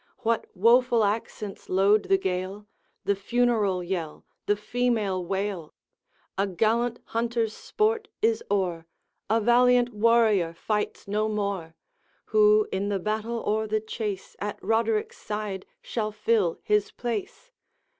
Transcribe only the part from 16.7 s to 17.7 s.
place!